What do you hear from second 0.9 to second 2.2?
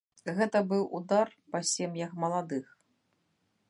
удар па сем'ях